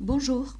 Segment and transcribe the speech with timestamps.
[0.00, 0.54] Bonjour,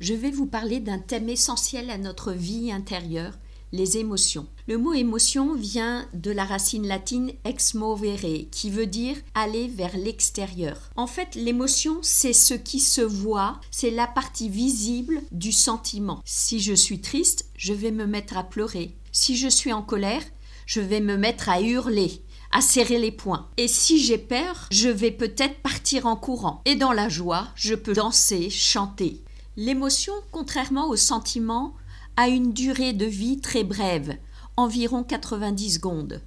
[0.00, 3.38] je vais vous parler d'un thème essentiel à notre vie intérieure,
[3.72, 4.46] les émotions.
[4.68, 9.96] Le mot émotion vient de la racine latine ex movere, qui veut dire aller vers
[9.96, 10.90] l'extérieur.
[10.94, 16.20] En fait, l'émotion, c'est ce qui se voit, c'est la partie visible du sentiment.
[16.26, 18.94] Si je suis triste, je vais me mettre à pleurer.
[19.10, 20.22] Si je suis en colère,
[20.66, 22.22] je vais me mettre à hurler
[22.52, 23.48] à serrer les poings.
[23.56, 26.62] Et si j'ai peur, je vais peut-être partir en courant.
[26.64, 29.22] Et dans la joie, je peux danser, chanter.
[29.56, 31.74] L'émotion, contrairement au sentiment,
[32.16, 34.16] a une durée de vie très brève,
[34.56, 36.22] environ 90 secondes.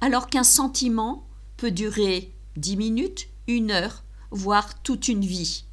[0.00, 1.26] Alors qu'un sentiment
[1.56, 5.64] peut durer 10 minutes, une heure, voire toute une vie.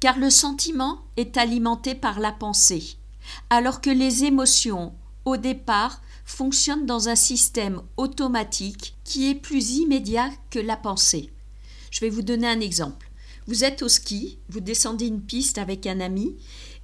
[0.00, 2.96] Car le sentiment est alimenté par la pensée,
[3.50, 10.30] alors que les émotions, au départ, fonctionne dans un système automatique qui est plus immédiat
[10.50, 11.30] que la pensée.
[11.90, 13.10] Je vais vous donner un exemple.
[13.46, 16.36] Vous êtes au ski, vous descendez une piste avec un ami,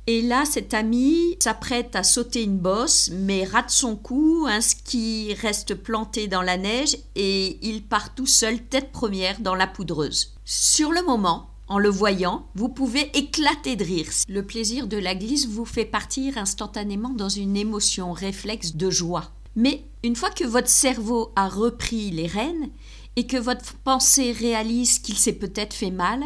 [0.09, 5.35] et là, cet ami s'apprête à sauter une bosse, mais rate son coup, un ski
[5.41, 10.35] reste planté dans la neige et il part tout seul, tête première, dans la poudreuse.
[10.45, 14.07] Sur le moment, en le voyant, vous pouvez éclater de rire.
[14.29, 19.33] Le plaisir de la glisse vous fait partir instantanément dans une émotion réflexe de joie.
[19.57, 22.69] Mais une fois que votre cerveau a repris les rênes
[23.17, 26.23] et que votre pensée réalise qu'il s'est peut-être fait mal,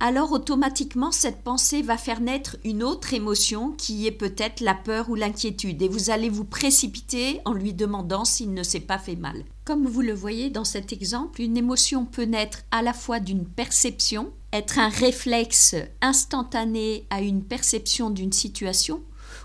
[0.00, 5.08] alors automatiquement cette pensée va faire naître une autre émotion qui est peut-être la peur
[5.08, 9.14] ou l'inquiétude et vous allez vous précipiter en lui demandant s'il ne s'est pas fait
[9.14, 9.44] mal.
[9.64, 13.46] Comme vous le voyez dans cet exemple, une émotion peut naître à la fois d'une
[13.46, 19.02] perception, être un réflexe instantané à une perception d'une situation,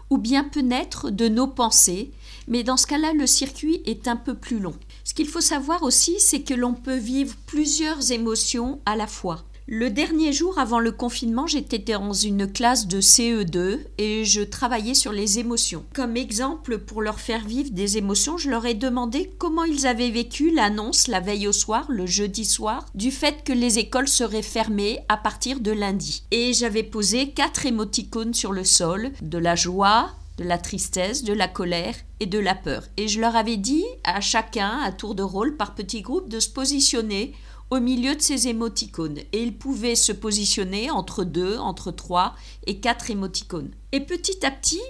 [0.10, 2.12] ou bien peut naître de nos pensées,
[2.48, 4.76] mais dans ce cas-là, le circuit est un peu plus long.
[5.04, 9.44] Ce qu'il faut savoir aussi, c'est que l'on peut vivre plusieurs émotions à la fois.
[9.70, 14.94] Le dernier jour avant le confinement, j'étais dans une classe de CE2 et je travaillais
[14.94, 15.84] sur les émotions.
[15.94, 20.10] Comme exemple, pour leur faire vivre des émotions, je leur ai demandé comment ils avaient
[20.10, 24.42] vécu l'annonce la veille au soir, le jeudi soir, du fait que les écoles seraient
[24.42, 26.24] fermées à partir de lundi.
[26.32, 31.34] Et j'avais posé quatre émoticônes sur le sol, de la joie, de la tristesse, de
[31.34, 32.84] la colère et de la peur.
[32.96, 36.40] Et je leur avais dit à chacun, à tour de rôle, par petits groupes, de
[36.40, 37.34] se positionner
[37.70, 42.36] au milieu de ces émoticônes et ils pouvaient se positionner entre deux, entre trois
[42.66, 43.72] et quatre émoticônes.
[43.92, 44.82] Et petit à petit,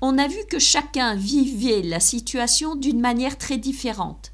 [0.00, 4.32] on a vu que chacun vivait la situation d'une manière très différente.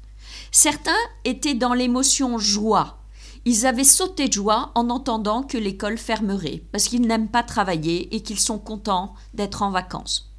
[0.51, 0.91] Certains
[1.25, 2.97] étaient dans l'émotion joie.
[3.45, 8.13] Ils avaient sauté de joie en entendant que l'école fermerait, parce qu'ils n'aiment pas travailler
[8.15, 10.31] et qu'ils sont contents d'être en vacances.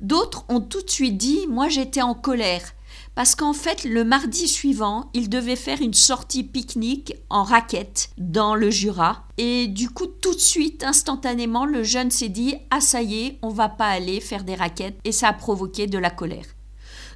[0.00, 2.72] D'autres ont tout de suite dit Moi j'étais en colère,
[3.20, 8.54] parce qu'en fait, le mardi suivant, il devait faire une sortie pique-nique en raquette dans
[8.54, 9.24] le Jura.
[9.36, 13.38] Et du coup, tout de suite, instantanément, le jeune s'est dit Ah, ça y est,
[13.42, 14.98] on va pas aller faire des raquettes.
[15.04, 16.46] Et ça a provoqué de la colère.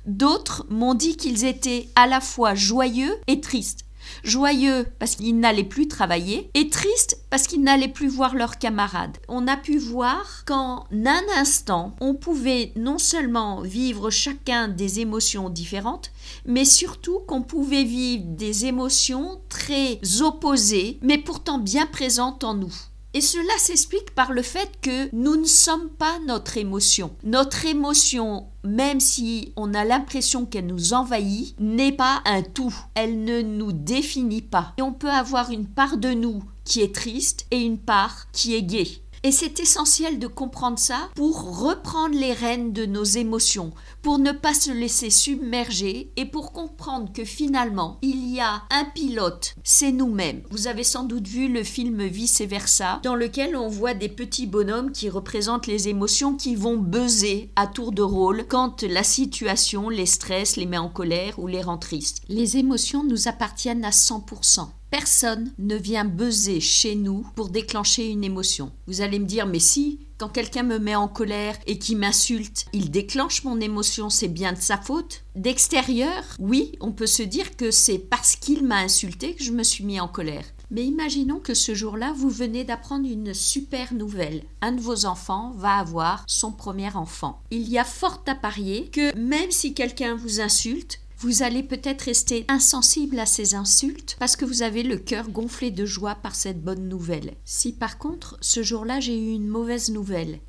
[0.04, 3.83] D'autres m'ont dit qu'ils étaient à la fois joyeux et tristes
[4.22, 9.18] joyeux parce qu'ils n'allaient plus travailler et tristes parce qu'ils n'allaient plus voir leurs camarades.
[9.28, 15.50] On a pu voir qu'en un instant, on pouvait non seulement vivre chacun des émotions
[15.50, 16.10] différentes,
[16.46, 22.74] mais surtout qu'on pouvait vivre des émotions très opposées, mais pourtant bien présentes en nous.
[23.16, 27.14] Et cela s'explique par le fait que nous ne sommes pas notre émotion.
[27.22, 32.74] Notre émotion, même si on a l'impression qu'elle nous envahit, n'est pas un tout.
[32.96, 34.72] Elle ne nous définit pas.
[34.78, 38.56] Et on peut avoir une part de nous qui est triste et une part qui
[38.56, 39.03] est gaie.
[39.26, 44.32] Et c'est essentiel de comprendre ça pour reprendre les rênes de nos émotions, pour ne
[44.32, 49.92] pas se laisser submerger et pour comprendre que finalement, il y a un pilote, c'est
[49.92, 50.42] nous-mêmes.
[50.50, 54.46] Vous avez sans doute vu le film Vice versa, dans lequel on voit des petits
[54.46, 59.88] bonhommes qui représentent les émotions qui vont buzzer à tour de rôle quand la situation
[59.88, 62.20] les stresse, les met en colère ou les rend tristes.
[62.28, 64.68] Les émotions nous appartiennent à 100%.
[64.94, 68.70] Personne ne vient buzzer chez nous pour déclencher une émotion.
[68.86, 72.66] Vous allez me dire, mais si, quand quelqu'un me met en colère et qui m'insulte,
[72.72, 75.24] il déclenche mon émotion, c'est bien de sa faute.
[75.34, 79.64] D'extérieur, oui, on peut se dire que c'est parce qu'il m'a insulté que je me
[79.64, 80.44] suis mis en colère.
[80.70, 84.44] Mais imaginons que ce jour-là, vous venez d'apprendre une super nouvelle.
[84.60, 87.42] Un de vos enfants va avoir son premier enfant.
[87.50, 92.02] Il y a fort à parier que même si quelqu'un vous insulte, vous allez peut-être
[92.02, 96.34] rester insensible à ces insultes parce que vous avez le cœur gonflé de joie par
[96.34, 97.34] cette bonne nouvelle.
[97.44, 100.40] Si par contre, ce jour-là, j'ai eu une mauvaise nouvelle,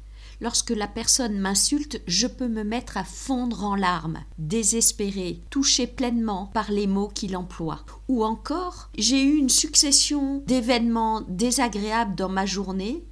[0.42, 6.48] lorsque la personne m'insulte, je peux me mettre à fondre en larmes, désespéré, touché pleinement
[6.48, 7.86] par les mots qu'il emploie.
[8.08, 13.04] Ou encore, j'ai eu une succession d'événements désagréables dans ma journée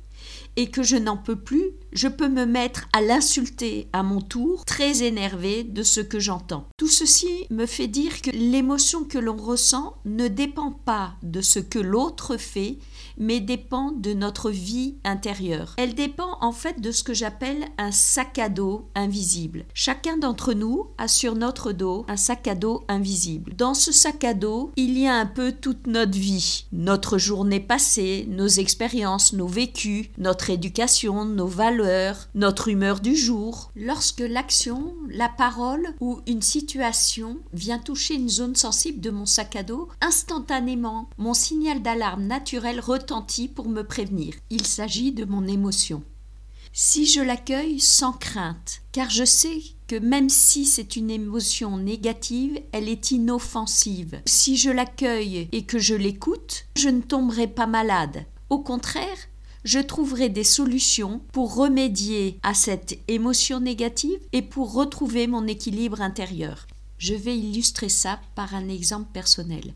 [0.55, 4.65] et que je n'en peux plus, je peux me mettre à l'insulter à mon tour,
[4.65, 6.67] très énervé de ce que j'entends.
[6.77, 11.59] Tout ceci me fait dire que l'émotion que l'on ressent ne dépend pas de ce
[11.59, 12.77] que l'autre fait,
[13.17, 15.75] mais dépend de notre vie intérieure.
[15.77, 19.65] Elle dépend en fait de ce que j'appelle un sac à dos invisible.
[19.73, 23.53] Chacun d'entre nous a sur notre dos un sac à dos invisible.
[23.55, 27.59] Dans ce sac à dos, il y a un peu toute notre vie, notre journée
[27.59, 31.82] passée, nos expériences, nos vécus, notre éducation, nos valeurs,
[32.33, 33.71] notre humeur du jour.
[33.75, 39.55] Lorsque l'action, la parole ou une situation vient toucher une zone sensible de mon sac
[39.55, 44.33] à dos, instantanément, mon signal d'alarme naturel retentit pour me prévenir.
[44.49, 46.03] Il s'agit de mon émotion.
[46.71, 52.59] Si je l'accueille sans crainte, car je sais que même si c'est une émotion négative,
[52.71, 54.21] elle est inoffensive.
[54.25, 58.25] Si je l'accueille et que je l'écoute, je ne tomberai pas malade.
[58.49, 59.17] Au contraire,
[59.63, 66.01] je trouverai des solutions pour remédier à cette émotion négative et pour retrouver mon équilibre
[66.01, 66.67] intérieur.
[66.97, 69.73] Je vais illustrer ça par un exemple personnel.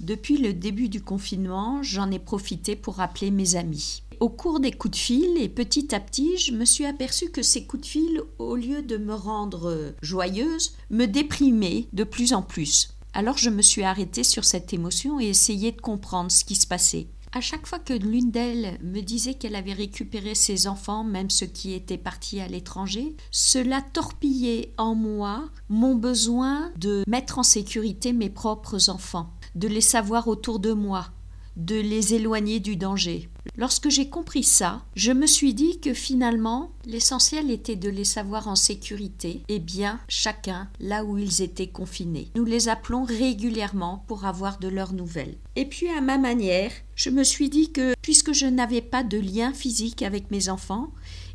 [0.00, 4.02] Depuis le début du confinement, j'en ai profité pour appeler mes amis.
[4.20, 7.42] Au cours des coups de fil et petit à petit, je me suis aperçue que
[7.42, 12.42] ces coups de fil, au lieu de me rendre joyeuse, me déprimaient de plus en
[12.42, 12.90] plus.
[13.12, 16.66] Alors je me suis arrêtée sur cette émotion et essayé de comprendre ce qui se
[16.66, 17.06] passait.
[17.36, 21.46] À chaque fois que l'une d'elles me disait qu'elle avait récupéré ses enfants, même ceux
[21.46, 28.12] qui étaient partis à l'étranger, cela torpillait en moi mon besoin de mettre en sécurité
[28.12, 31.08] mes propres enfants, de les savoir autour de moi,
[31.56, 33.28] de les éloigner du danger.
[33.56, 38.48] Lorsque j'ai compris ça, je me suis dit que finalement, l'essentiel était de les savoir
[38.48, 42.30] en sécurité et bien chacun là où ils étaient confinés.
[42.34, 45.36] Nous les appelons régulièrement pour avoir de leurs nouvelles.
[45.56, 49.18] Et puis à ma manière, je me suis dit que puisque je n'avais pas de
[49.18, 50.92] lien physique avec mes enfants,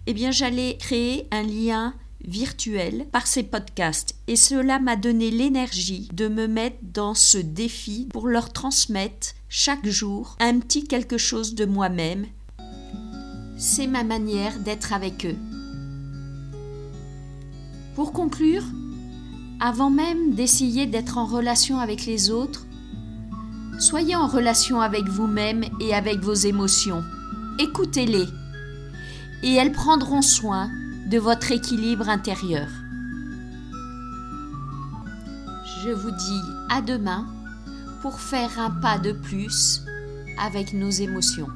[0.08, 1.94] eh bien j'allais créer un lien
[2.26, 8.08] virtuel par ces podcasts et cela m'a donné l'énergie de me mettre dans ce défi
[8.12, 12.26] pour leur transmettre chaque jour un petit quelque chose de moi-même.
[13.58, 15.38] C'est ma manière d'être avec eux.
[17.96, 18.64] Pour conclure,
[19.60, 22.66] avant même d'essayer d'être en relation avec les autres,
[23.80, 27.04] soyez en relation avec vous-même et avec vos émotions.
[27.60, 28.26] Écoutez-les
[29.44, 30.70] et elles prendront soin
[31.10, 32.68] de votre équilibre intérieur.
[35.84, 37.26] Je vous dis à demain
[38.04, 39.82] pour faire un pas de plus
[40.40, 41.48] avec nos émotions.